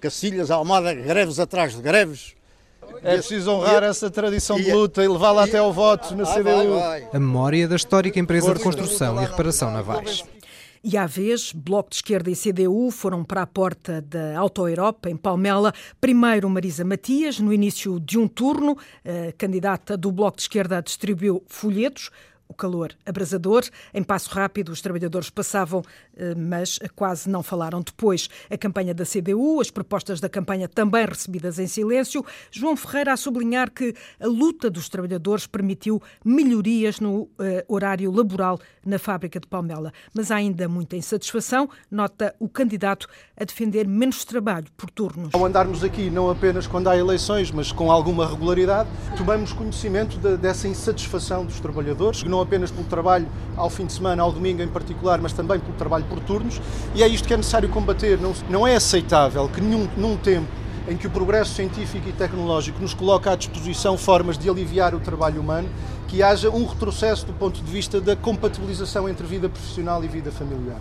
Cacilhas, 0.00 0.50
Almada, 0.50 0.94
greves 0.94 1.38
atrás 1.38 1.74
de 1.74 1.82
greves. 1.82 2.39
É 3.02 3.14
preciso 3.14 3.50
honrar 3.50 3.82
essa 3.82 4.10
tradição 4.10 4.56
de 4.56 4.72
luta 4.72 5.02
e 5.02 5.08
levá-la 5.08 5.44
até 5.44 5.58
ao 5.58 5.72
voto 5.72 6.14
na 6.14 6.24
CDU. 6.24 6.78
A 7.12 7.18
memória 7.18 7.66
da 7.66 7.76
histórica 7.76 8.18
empresa 8.18 8.54
de 8.54 8.62
construção 8.62 9.22
e 9.22 9.26
reparação 9.26 9.70
navais. 9.70 10.24
E 10.82 10.96
à 10.96 11.06
vez, 11.06 11.52
Bloco 11.52 11.90
de 11.90 11.96
Esquerda 11.96 12.30
e 12.30 12.34
CDU 12.34 12.90
foram 12.90 13.22
para 13.22 13.42
a 13.42 13.46
porta 13.46 14.00
da 14.00 14.38
Auto 14.38 14.66
Europa, 14.66 15.10
em 15.10 15.16
Palmela. 15.16 15.74
Primeiro 16.00 16.48
Marisa 16.48 16.84
Matias, 16.84 17.38
no 17.38 17.52
início 17.52 18.00
de 18.00 18.18
um 18.18 18.26
turno, 18.26 18.76
a 19.04 19.30
candidata 19.32 19.94
do 19.94 20.10
Bloco 20.10 20.38
de 20.38 20.44
Esquerda 20.44 20.80
distribuiu 20.80 21.44
folhetos 21.46 22.10
o 22.50 22.54
calor 22.54 22.92
abrasador. 23.06 23.62
Em 23.94 24.02
passo 24.02 24.28
rápido, 24.30 24.70
os 24.70 24.80
trabalhadores 24.80 25.30
passavam, 25.30 25.82
eh, 26.16 26.34
mas 26.34 26.80
quase 26.96 27.30
não 27.30 27.42
falaram 27.42 27.80
depois. 27.80 28.28
A 28.50 28.58
campanha 28.58 28.92
da 28.92 29.04
CDU, 29.04 29.60
as 29.60 29.70
propostas 29.70 30.18
da 30.20 30.28
campanha 30.28 30.68
também 30.68 31.06
recebidas 31.06 31.60
em 31.60 31.68
silêncio. 31.68 32.26
João 32.50 32.76
Ferreira 32.76 33.12
a 33.12 33.16
sublinhar 33.16 33.70
que 33.70 33.94
a 34.18 34.26
luta 34.26 34.68
dos 34.68 34.88
trabalhadores 34.88 35.46
permitiu 35.46 36.02
melhorias 36.24 36.98
no 36.98 37.22
uh, 37.22 37.30
horário 37.68 38.10
laboral 38.10 38.58
na 38.84 38.98
fábrica 38.98 39.38
de 39.38 39.46
Palmela. 39.46 39.92
Mas 40.12 40.30
há 40.32 40.36
ainda 40.36 40.68
muita 40.68 40.96
insatisfação, 40.96 41.68
nota 41.88 42.34
o 42.40 42.48
candidato 42.48 43.06
a 43.36 43.44
defender 43.44 43.86
menos 43.86 44.24
trabalho 44.24 44.66
por 44.76 44.90
turnos. 44.90 45.30
Ao 45.32 45.44
andarmos 45.44 45.84
aqui, 45.84 46.10
não 46.10 46.28
apenas 46.28 46.66
quando 46.66 46.88
há 46.88 46.96
eleições, 46.96 47.50
mas 47.52 47.70
com 47.70 47.92
alguma 47.92 48.26
regularidade, 48.26 48.88
tomamos 49.16 49.52
conhecimento 49.52 50.18
de, 50.18 50.36
dessa 50.36 50.66
insatisfação 50.66 51.44
dos 51.44 51.60
trabalhadores, 51.60 52.22
que 52.22 52.28
não 52.28 52.39
apenas 52.40 52.70
pelo 52.70 52.86
trabalho 52.86 53.26
ao 53.56 53.68
fim 53.70 53.86
de 53.86 53.92
semana, 53.92 54.22
ao 54.22 54.32
domingo 54.32 54.62
em 54.62 54.68
particular, 54.68 55.20
mas 55.20 55.32
também 55.32 55.58
pelo 55.58 55.76
trabalho 55.76 56.04
por 56.04 56.20
turnos, 56.20 56.60
e 56.94 57.02
é 57.02 57.08
isto 57.08 57.26
que 57.26 57.34
é 57.34 57.36
necessário 57.36 57.68
combater. 57.68 58.18
Não, 58.18 58.32
não 58.48 58.66
é 58.66 58.76
aceitável 58.76 59.48
que 59.48 59.60
nenhum, 59.60 59.88
num 59.96 60.16
tempo 60.16 60.48
em 60.88 60.96
que 60.96 61.06
o 61.06 61.10
progresso 61.10 61.54
científico 61.54 62.08
e 62.08 62.12
tecnológico 62.12 62.80
nos 62.80 62.94
coloca 62.94 63.30
à 63.30 63.36
disposição 63.36 63.96
formas 63.96 64.36
de 64.36 64.48
aliviar 64.48 64.94
o 64.94 65.00
trabalho 65.00 65.40
humano, 65.40 65.68
que 66.08 66.22
haja 66.22 66.50
um 66.50 66.66
retrocesso 66.66 67.24
do 67.26 67.32
ponto 67.32 67.62
de 67.62 67.70
vista 67.70 68.00
da 68.00 68.16
compatibilização 68.16 69.08
entre 69.08 69.26
vida 69.26 69.48
profissional 69.48 70.02
e 70.02 70.08
vida 70.08 70.32
familiar. 70.32 70.80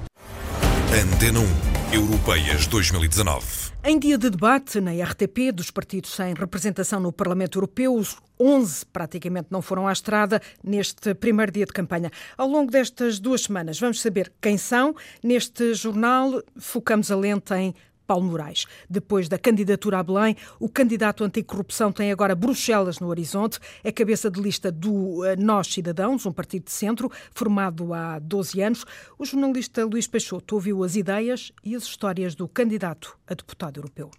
Antena 0.92 1.40
1. 1.40 1.79
Europeias 1.92 2.68
2019. 2.68 3.72
Em 3.84 3.98
dia 3.98 4.16
de 4.16 4.30
debate 4.30 4.80
na 4.80 4.92
RTP 4.92 5.52
dos 5.52 5.72
partidos 5.72 6.12
sem 6.12 6.36
representação 6.36 7.00
no 7.00 7.12
Parlamento 7.12 7.58
Europeu, 7.58 7.96
os 7.96 8.16
11 8.40 8.86
praticamente 8.86 9.48
não 9.50 9.60
foram 9.60 9.88
à 9.88 9.92
estrada 9.92 10.40
neste 10.64 11.16
primeiro 11.16 11.52
dia 11.52 11.66
de 11.66 11.74
campanha. 11.74 12.12
Ao 12.38 12.48
longo 12.48 12.72
destas 12.72 13.18
duas 13.18 13.42
semanas, 13.42 13.80
vamos 13.80 14.02
saber 14.02 14.32
quem 14.40 14.56
são. 14.56 14.96
Neste 15.24 15.74
jornal, 15.74 16.44
focamos 16.60 17.10
a 17.10 17.16
lente 17.16 17.54
em 17.56 17.74
Paulo 18.10 18.26
Moraes. 18.26 18.66
Depois 18.90 19.30
da 19.30 19.38
candidatura 19.38 20.00
a 20.00 20.04
Belém, 20.04 20.36
o 20.60 20.68
candidato 20.68 21.24
anticorrupção 21.24 21.92
tem 21.92 22.12
agora 22.12 22.34
Bruxelas 22.34 23.00
no 23.00 23.08
horizonte. 23.08 23.60
É 23.84 23.92
cabeça 23.92 24.32
de 24.32 24.42
lista 24.42 24.72
do 24.72 25.24
eh, 25.24 25.36
Nós 25.36 25.68
Cidadãos, 25.68 26.26
um 26.26 26.32
partido 26.32 26.64
de 26.64 26.72
centro, 26.72 27.12
formado 27.36 27.94
há 27.94 28.18
12 28.18 28.62
anos. 28.62 28.84
O 29.16 29.24
jornalista 29.24 29.86
Luís 29.86 30.08
Peixoto 30.08 30.56
ouviu 30.56 30.84
as 30.84 30.96
ideias 30.96 31.52
e 31.64 31.76
as 31.76 31.84
histórias 31.84 32.34
do 32.34 32.48
candidato 32.48 33.16
a 33.28 33.36
deputado 33.36 33.78
europeu. 33.78 34.10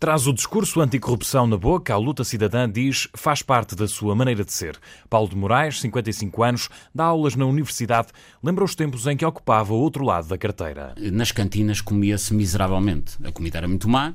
Traz 0.00 0.28
o 0.28 0.32
discurso 0.32 0.80
anticorrupção 0.80 1.44
na 1.44 1.56
boca, 1.56 1.92
a 1.92 1.96
luta 1.96 2.22
cidadã 2.22 2.70
diz 2.70 3.08
faz 3.14 3.42
parte 3.42 3.74
da 3.74 3.88
sua 3.88 4.14
maneira 4.14 4.44
de 4.44 4.52
ser. 4.52 4.78
Paulo 5.10 5.28
de 5.28 5.34
Moraes, 5.34 5.80
55 5.80 6.40
anos, 6.44 6.68
dá 6.94 7.06
aulas 7.06 7.34
na 7.34 7.44
universidade, 7.44 8.06
lembra 8.40 8.62
os 8.62 8.76
tempos 8.76 9.08
em 9.08 9.16
que 9.16 9.26
ocupava 9.26 9.74
o 9.74 9.76
outro 9.76 10.04
lado 10.04 10.28
da 10.28 10.38
carteira. 10.38 10.94
Nas 10.96 11.32
cantinas 11.32 11.80
comia-se 11.80 12.32
miseravelmente. 12.32 13.16
A 13.24 13.32
comida 13.32 13.58
era 13.58 13.66
muito 13.66 13.88
má, 13.88 14.14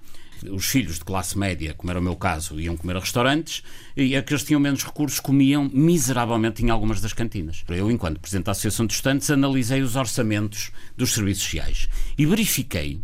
os 0.49 0.67
filhos 0.67 0.99
de 0.99 1.03
classe 1.03 1.37
média, 1.37 1.73
como 1.73 1.91
era 1.91 1.99
o 1.99 2.03
meu 2.03 2.15
caso, 2.15 2.61
iam 2.61 2.77
comer 2.77 2.95
a 2.95 3.01
restaurantes 3.01 3.61
e 3.97 4.15
aqueles 4.15 4.43
que 4.43 4.47
tinham 4.47 4.61
menos 4.61 4.85
recursos 4.85 5.19
comiam 5.19 5.69
miseravelmente 5.73 6.63
em 6.63 6.69
algumas 6.69 7.01
das 7.01 7.11
cantinas. 7.11 7.61
Eu, 7.67 7.91
enquanto 7.91 8.21
Presidente 8.21 8.45
da 8.45 8.53
Associação 8.53 8.85
de 8.85 8.93
Estudantes, 8.93 9.29
analisei 9.29 9.81
os 9.81 9.97
orçamentos 9.97 10.71
dos 10.95 11.13
serviços 11.13 11.43
sociais 11.43 11.89
e 12.17 12.25
verifiquei 12.25 13.01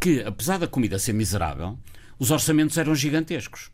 que, 0.00 0.22
apesar 0.22 0.58
da 0.58 0.66
comida 0.66 0.98
ser 0.98 1.12
miserável, 1.12 1.78
os 2.18 2.30
orçamentos 2.30 2.78
eram 2.78 2.94
gigantescos. 2.94 3.70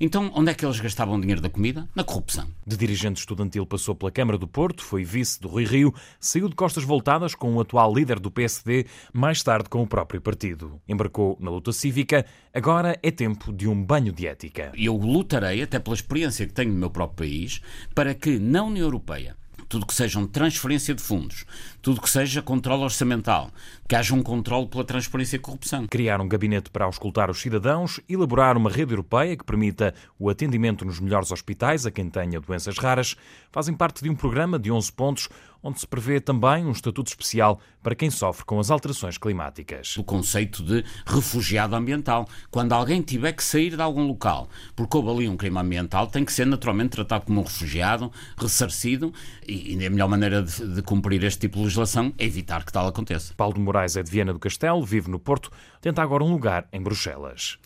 Então, 0.00 0.32
onde 0.34 0.50
é 0.50 0.54
que 0.54 0.66
eles 0.66 0.80
gastavam 0.80 1.16
o 1.16 1.20
dinheiro 1.20 1.40
da 1.40 1.48
comida? 1.48 1.88
Na 1.94 2.02
corrupção. 2.02 2.48
De 2.66 2.76
dirigente 2.76 3.20
estudantil 3.20 3.64
passou 3.64 3.94
pela 3.94 4.10
Câmara 4.10 4.36
do 4.36 4.48
Porto, 4.48 4.82
foi 4.82 5.04
vice 5.04 5.40
do 5.40 5.48
Rui 5.48 5.64
Rio, 5.64 5.94
saiu 6.18 6.48
de 6.48 6.54
costas 6.54 6.82
voltadas 6.82 7.34
com 7.34 7.54
o 7.54 7.60
atual 7.60 7.94
líder 7.94 8.18
do 8.18 8.30
PSD, 8.30 8.86
mais 9.12 9.42
tarde 9.42 9.68
com 9.68 9.82
o 9.82 9.86
próprio 9.86 10.20
partido. 10.20 10.80
Embarcou 10.88 11.36
na 11.40 11.50
luta 11.50 11.72
cívica, 11.72 12.26
agora 12.52 12.98
é 13.02 13.10
tempo 13.10 13.52
de 13.52 13.68
um 13.68 13.80
banho 13.80 14.12
de 14.12 14.26
ética. 14.26 14.72
Eu 14.76 14.96
lutarei, 14.96 15.62
até 15.62 15.78
pela 15.78 15.94
experiência 15.94 16.46
que 16.46 16.52
tenho 16.52 16.72
no 16.72 16.78
meu 16.78 16.90
próprio 16.90 17.28
país, 17.28 17.60
para 17.94 18.14
que 18.14 18.38
na 18.38 18.64
União 18.64 18.86
Europeia 18.86 19.36
tudo 19.74 19.86
que 19.86 19.94
sejam 19.94 20.24
transferência 20.24 20.94
de 20.94 21.02
fundos, 21.02 21.44
tudo 21.82 22.00
que 22.00 22.08
seja 22.08 22.40
controle 22.40 22.84
orçamental, 22.84 23.50
que 23.88 23.96
haja 23.96 24.14
um 24.14 24.22
controle 24.22 24.68
pela 24.68 24.84
transparência 24.84 25.34
e 25.34 25.40
corrupção. 25.40 25.88
Criar 25.88 26.20
um 26.20 26.28
gabinete 26.28 26.70
para 26.70 26.84
auscultar 26.84 27.28
os 27.28 27.40
cidadãos, 27.40 27.98
elaborar 28.08 28.56
uma 28.56 28.70
rede 28.70 28.92
europeia 28.92 29.36
que 29.36 29.42
permita 29.42 29.92
o 30.16 30.30
atendimento 30.30 30.84
nos 30.84 31.00
melhores 31.00 31.32
hospitais 31.32 31.84
a 31.86 31.90
quem 31.90 32.08
tenha 32.08 32.38
doenças 32.38 32.78
raras, 32.78 33.16
fazem 33.50 33.74
parte 33.74 34.00
de 34.00 34.08
um 34.08 34.14
programa 34.14 34.60
de 34.60 34.70
11 34.70 34.92
pontos 34.92 35.28
onde 35.64 35.80
se 35.80 35.86
prevê 35.86 36.20
também 36.20 36.66
um 36.66 36.70
estatuto 36.70 37.08
especial 37.08 37.58
para 37.82 37.94
quem 37.94 38.10
sofre 38.10 38.44
com 38.44 38.60
as 38.60 38.70
alterações 38.70 39.16
climáticas. 39.16 39.96
O 39.96 40.04
conceito 40.04 40.62
de 40.62 40.84
refugiado 41.06 41.74
ambiental. 41.74 42.28
Quando 42.50 42.74
alguém 42.74 43.00
tiver 43.00 43.32
que 43.32 43.42
sair 43.42 43.74
de 43.74 43.80
algum 43.82 44.06
local 44.06 44.48
porque 44.76 44.96
houve 44.96 45.10
ali 45.10 45.28
um 45.28 45.36
crime 45.36 45.58
ambiental, 45.58 46.06
tem 46.06 46.24
que 46.24 46.32
ser 46.32 46.46
naturalmente 46.46 46.90
tratado 46.90 47.24
como 47.24 47.40
um 47.40 47.44
refugiado, 47.44 48.12
ressarcido, 48.36 49.12
e, 49.48 49.74
e 49.74 49.86
a 49.86 49.90
melhor 49.90 50.08
maneira 50.08 50.42
de, 50.42 50.74
de 50.74 50.82
cumprir 50.82 51.24
este 51.24 51.40
tipo 51.40 51.56
de 51.56 51.64
legislação 51.64 52.12
é 52.18 52.24
evitar 52.26 52.64
que 52.64 52.72
tal 52.72 52.86
aconteça. 52.86 53.32
Paulo 53.34 53.54
de 53.54 53.60
Moraes 53.60 53.96
é 53.96 54.02
de 54.02 54.10
Viana 54.10 54.34
do 54.34 54.38
Castelo, 54.38 54.84
vive 54.84 55.10
no 55.10 55.18
Porto, 55.18 55.50
tenta 55.80 56.02
agora 56.02 56.22
um 56.22 56.30
lugar 56.30 56.68
em 56.72 56.82
Bruxelas. 56.82 57.58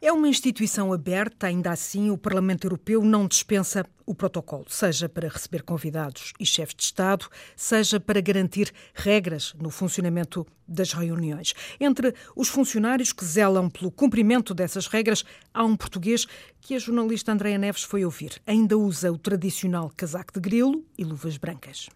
É 0.00 0.12
uma 0.12 0.28
instituição 0.28 0.92
aberta, 0.92 1.46
ainda 1.46 1.70
assim, 1.70 2.10
o 2.10 2.18
Parlamento 2.18 2.66
Europeu 2.66 3.02
não 3.02 3.26
dispensa 3.26 3.86
o 4.04 4.14
protocolo, 4.14 4.66
seja 4.68 5.08
para 5.08 5.28
receber 5.28 5.62
convidados 5.62 6.34
e 6.38 6.44
chefes 6.44 6.74
de 6.74 6.82
Estado, 6.82 7.26
seja 7.56 7.98
para 7.98 8.20
garantir 8.20 8.70
regras 8.92 9.54
no 9.58 9.70
funcionamento 9.70 10.46
das 10.68 10.92
reuniões. 10.92 11.54
Entre 11.80 12.14
os 12.36 12.48
funcionários 12.48 13.12
que 13.12 13.24
zelam 13.24 13.70
pelo 13.70 13.90
cumprimento 13.90 14.52
dessas 14.52 14.86
regras, 14.86 15.24
há 15.54 15.64
um 15.64 15.76
português 15.76 16.26
que 16.60 16.74
a 16.74 16.78
jornalista 16.78 17.32
Andréa 17.32 17.56
Neves 17.56 17.82
foi 17.82 18.04
ouvir. 18.04 18.40
Ainda 18.46 18.76
usa 18.76 19.10
o 19.10 19.16
tradicional 19.16 19.90
casaco 19.96 20.34
de 20.34 20.40
grilo 20.40 20.84
e 20.98 21.04
luvas 21.04 21.38
brancas. 21.38 21.88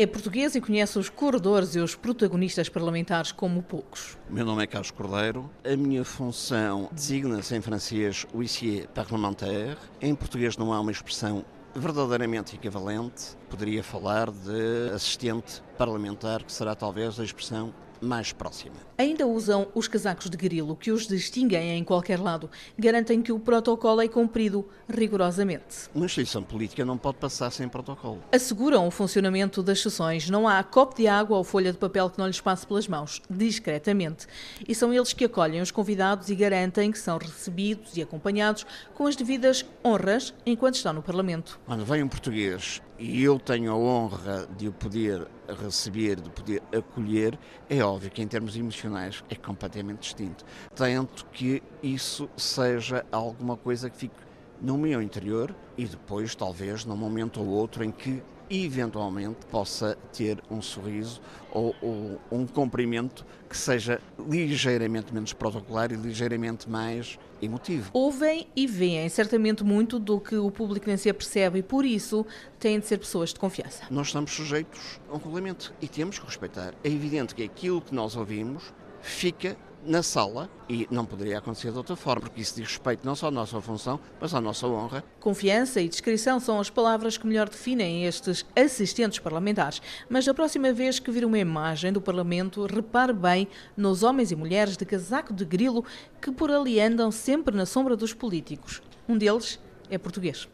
É 0.00 0.06
português 0.06 0.54
e 0.54 0.60
conhece 0.60 0.96
os 0.96 1.08
corredores 1.08 1.74
e 1.74 1.80
os 1.80 1.96
protagonistas 1.96 2.68
parlamentares 2.68 3.32
como 3.32 3.60
poucos. 3.60 4.16
Meu 4.30 4.46
nome 4.46 4.62
é 4.62 4.66
Carlos 4.68 4.92
Cordeiro. 4.92 5.50
A 5.64 5.76
minha 5.76 6.04
função 6.04 6.88
designa-se 6.92 7.56
em 7.56 7.60
francês 7.60 8.24
huissier 8.32 8.86
parlementaire. 8.90 9.76
Em 10.00 10.14
português 10.14 10.56
não 10.56 10.72
há 10.72 10.78
uma 10.78 10.92
expressão 10.92 11.44
verdadeiramente 11.74 12.54
equivalente. 12.54 13.36
Poderia 13.50 13.82
falar 13.82 14.30
de 14.30 14.90
assistente 14.94 15.60
parlamentar, 15.76 16.44
que 16.44 16.52
será 16.52 16.76
talvez 16.76 17.18
a 17.18 17.24
expressão 17.24 17.74
mais 18.00 18.32
próxima. 18.32 18.76
Ainda 18.96 19.26
usam 19.26 19.68
os 19.74 19.88
casacos 19.88 20.28
de 20.28 20.36
grilo 20.36 20.76
que 20.76 20.90
os 20.90 21.06
distinguem 21.06 21.76
em 21.76 21.84
qualquer 21.84 22.18
lado. 22.18 22.50
Garantem 22.78 23.22
que 23.22 23.32
o 23.32 23.38
protocolo 23.38 24.00
é 24.00 24.08
cumprido 24.08 24.66
rigorosamente. 24.88 25.88
Uma 25.94 26.06
instituição 26.06 26.42
política 26.42 26.84
não 26.84 26.98
pode 26.98 27.18
passar 27.18 27.50
sem 27.50 27.68
protocolo. 27.68 28.20
Asseguram 28.32 28.86
o 28.86 28.90
funcionamento 28.90 29.62
das 29.62 29.80
sessões. 29.80 30.28
Não 30.28 30.48
há 30.48 30.62
copo 30.62 30.96
de 30.96 31.06
água 31.06 31.36
ou 31.36 31.44
folha 31.44 31.72
de 31.72 31.78
papel 31.78 32.10
que 32.10 32.18
não 32.18 32.26
lhes 32.26 32.40
passe 32.40 32.66
pelas 32.66 32.88
mãos, 32.88 33.22
discretamente. 33.28 34.26
E 34.66 34.74
são 34.74 34.92
eles 34.92 35.12
que 35.12 35.24
acolhem 35.24 35.60
os 35.60 35.70
convidados 35.70 36.28
e 36.28 36.34
garantem 36.34 36.90
que 36.90 36.98
são 36.98 37.18
recebidos 37.18 37.96
e 37.96 38.02
acompanhados 38.02 38.66
com 38.94 39.06
as 39.06 39.16
devidas 39.16 39.64
honras 39.84 40.34
enquanto 40.44 40.74
estão 40.74 40.92
no 40.92 41.02
Parlamento. 41.02 41.58
Quando 41.66 41.84
vem 41.84 42.02
um 42.02 42.08
português 42.08 42.80
e 42.98 43.22
eu 43.22 43.38
tenho 43.38 43.70
a 43.70 43.76
honra 43.76 44.48
de 44.56 44.68
o 44.68 44.72
poder 44.72 45.26
receber, 45.62 46.20
de 46.20 46.28
poder 46.30 46.62
acolher, 46.76 47.38
é 47.70 47.82
óbvio 47.82 48.10
que 48.10 48.20
em 48.20 48.26
termos 48.26 48.56
emocionais 48.56 49.22
é 49.30 49.36
completamente 49.36 50.00
distinto. 50.00 50.44
Tento 50.74 51.24
que 51.26 51.62
isso 51.82 52.28
seja 52.36 53.06
alguma 53.12 53.56
coisa 53.56 53.88
que 53.88 53.96
fique 53.96 54.16
no 54.60 54.76
meu 54.76 55.00
interior 55.00 55.54
e 55.76 55.86
depois, 55.86 56.34
talvez, 56.34 56.84
num 56.84 56.96
momento 56.96 57.40
ou 57.40 57.46
outro 57.46 57.84
em 57.84 57.92
que 57.92 58.22
eventualmente 58.50 59.46
possa 59.46 59.96
ter 60.12 60.42
um 60.50 60.62
sorriso 60.62 61.20
ou, 61.52 61.74
ou, 61.82 62.20
um 62.32 62.46
cumprimento 62.46 63.24
que 63.48 63.56
seja 63.56 64.00
ligeiramente 64.18 65.12
menos 65.12 65.32
protocolar 65.32 65.92
e 65.92 65.96
ligeiramente 65.96 66.68
mais 66.68 67.18
emotivo. 67.40 67.90
Ouvem 67.92 68.48
e 68.54 68.66
veem 68.66 69.08
certamente 69.08 69.64
muito 69.64 69.98
do 69.98 70.20
que 70.20 70.36
o 70.36 70.50
público 70.50 70.86
nem 70.86 70.96
se 70.96 71.08
apercebe 71.08 71.60
e 71.60 71.62
por 71.62 71.84
isso 71.84 72.26
têm 72.58 72.78
de 72.80 72.86
ser 72.86 72.98
pessoas 72.98 73.32
de 73.32 73.38
confiança. 73.38 73.84
Nós 73.90 74.08
estamos 74.08 74.32
sujeitos 74.32 75.00
a 75.08 75.14
um 75.14 75.18
regulamento 75.18 75.72
e 75.80 75.88
temos 75.88 76.18
que 76.18 76.26
respeitar. 76.26 76.74
É 76.82 76.88
evidente 76.88 77.34
que 77.34 77.42
aquilo 77.42 77.80
que 77.80 77.94
nós 77.94 78.16
ouvimos 78.16 78.72
fica 79.00 79.56
na 79.84 80.02
sala 80.02 80.50
e 80.68 80.86
não 80.90 81.04
poderia 81.04 81.38
acontecer 81.38 81.70
de 81.70 81.78
outra 81.78 81.96
forma, 81.96 82.22
porque 82.22 82.40
isso 82.40 82.56
diz 82.56 82.68
respeito 82.68 83.04
não 83.04 83.14
só 83.14 83.28
à 83.28 83.30
nossa 83.30 83.60
função, 83.60 83.98
mas 84.20 84.34
à 84.34 84.40
nossa 84.40 84.66
honra. 84.66 85.04
Confiança 85.20 85.80
e 85.80 85.88
descrição 85.88 86.38
são 86.40 86.60
as 86.60 86.68
palavras 86.68 87.16
que 87.16 87.26
melhor 87.26 87.48
definem 87.48 88.04
estes 88.04 88.44
assistentes 88.54 89.18
parlamentares. 89.18 89.80
Mas 90.08 90.24
da 90.24 90.34
próxima 90.34 90.72
vez 90.72 90.98
que 90.98 91.10
vir 91.10 91.24
uma 91.24 91.38
imagem 91.38 91.92
do 91.92 92.00
Parlamento, 92.00 92.66
repare 92.66 93.12
bem 93.12 93.48
nos 93.76 94.02
homens 94.02 94.30
e 94.30 94.36
mulheres 94.36 94.76
de 94.76 94.84
casaco 94.84 95.32
de 95.32 95.44
grilo 95.44 95.84
que 96.20 96.30
por 96.30 96.50
ali 96.50 96.80
andam 96.80 97.10
sempre 97.10 97.56
na 97.56 97.66
sombra 97.66 97.96
dos 97.96 98.12
políticos. 98.12 98.82
Um 99.08 99.16
deles 99.16 99.58
é 99.90 99.96
português. 99.96 100.48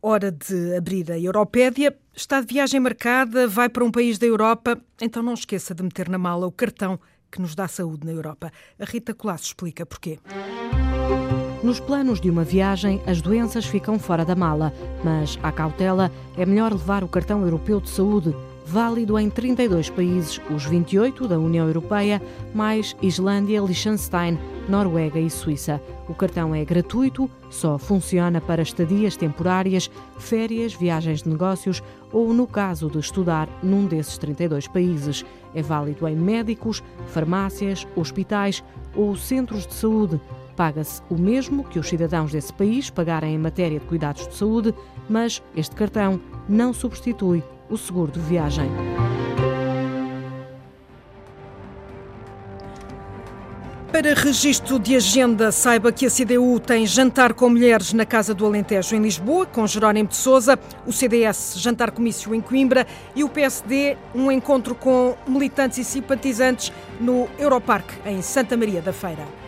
Hora 0.00 0.30
de 0.30 0.76
abrir 0.76 1.10
a 1.10 1.18
Europédia. 1.18 1.96
Está 2.14 2.40
de 2.40 2.46
viagem 2.46 2.80
marcada, 2.80 3.48
vai 3.48 3.68
para 3.68 3.84
um 3.84 3.90
país 3.90 4.18
da 4.18 4.26
Europa, 4.26 4.80
então 5.00 5.22
não 5.22 5.34
esqueça 5.34 5.74
de 5.74 5.82
meter 5.82 6.08
na 6.08 6.18
mala 6.18 6.46
o 6.46 6.52
cartão 6.52 6.98
que 7.30 7.40
nos 7.40 7.54
dá 7.54 7.68
saúde 7.68 8.06
na 8.06 8.12
Europa. 8.12 8.50
A 8.78 8.84
Rita 8.84 9.14
Colasso 9.14 9.44
explica 9.44 9.86
porquê. 9.86 10.18
Nos 11.62 11.80
planos 11.80 12.20
de 12.20 12.30
uma 12.30 12.44
viagem, 12.44 13.02
as 13.06 13.20
doenças 13.20 13.66
ficam 13.66 13.98
fora 13.98 14.24
da 14.24 14.36
mala, 14.36 14.72
mas 15.02 15.38
à 15.42 15.50
cautela 15.50 16.10
é 16.36 16.46
melhor 16.46 16.72
levar 16.72 17.02
o 17.02 17.08
cartão 17.08 17.42
europeu 17.42 17.80
de 17.80 17.90
saúde, 17.90 18.34
válido 18.68 19.18
em 19.18 19.30
32 19.30 19.88
países, 19.88 20.38
os 20.54 20.66
28 20.66 21.26
da 21.26 21.38
União 21.38 21.66
Europeia, 21.66 22.20
mais 22.54 22.94
Islândia, 23.00 23.62
Liechtenstein, 23.62 24.38
Noruega 24.68 25.18
e 25.18 25.30
Suíça. 25.30 25.80
O 26.06 26.12
cartão 26.12 26.54
é 26.54 26.62
gratuito, 26.66 27.30
só 27.48 27.78
funciona 27.78 28.42
para 28.42 28.60
estadias 28.60 29.16
temporárias, 29.16 29.90
férias, 30.18 30.74
viagens 30.74 31.22
de 31.22 31.30
negócios 31.30 31.82
ou 32.12 32.34
no 32.34 32.46
caso 32.46 32.90
de 32.90 32.98
estudar 32.98 33.48
num 33.62 33.86
desses 33.86 34.18
32 34.18 34.68
países. 34.68 35.24
É 35.54 35.62
válido 35.62 36.06
em 36.06 36.14
médicos, 36.14 36.82
farmácias, 37.06 37.86
hospitais 37.96 38.62
ou 38.94 39.16
centros 39.16 39.66
de 39.66 39.72
saúde. 39.72 40.20
Paga-se 40.54 41.00
o 41.08 41.16
mesmo 41.16 41.64
que 41.64 41.78
os 41.78 41.88
cidadãos 41.88 42.32
desse 42.32 42.52
país 42.52 42.90
pagarem 42.90 43.34
em 43.34 43.38
matéria 43.38 43.80
de 43.80 43.86
cuidados 43.86 44.28
de 44.28 44.34
saúde, 44.34 44.74
mas 45.08 45.42
este 45.56 45.74
cartão 45.74 46.20
não 46.46 46.74
substitui 46.74 47.42
o 47.68 47.76
seguro 47.76 48.10
de 48.12 48.20
viagem. 48.20 48.68
Para 53.90 54.14
registro 54.14 54.78
de 54.78 54.94
agenda, 54.94 55.50
saiba 55.50 55.90
que 55.90 56.06
a 56.06 56.10
CDU 56.10 56.60
tem 56.60 56.86
jantar 56.86 57.32
com 57.32 57.48
mulheres 57.48 57.92
na 57.94 58.04
Casa 58.04 58.34
do 58.34 58.44
Alentejo 58.44 58.94
em 58.94 59.00
Lisboa, 59.00 59.46
com 59.46 59.66
Jerónimo 59.66 60.10
de 60.10 60.16
Sousa, 60.16 60.58
o 60.86 60.92
CDS 60.92 61.54
jantar 61.56 61.90
comício 61.90 62.34
em 62.34 62.40
Coimbra 62.40 62.86
e 63.16 63.24
o 63.24 63.28
PSD 63.28 63.96
um 64.14 64.30
encontro 64.30 64.74
com 64.74 65.16
militantes 65.26 65.78
e 65.78 65.84
simpatizantes 65.84 66.70
no 67.00 67.28
Europarque, 67.38 67.94
em 68.06 68.20
Santa 68.20 68.56
Maria 68.56 68.82
da 68.82 68.92
Feira. 68.92 69.47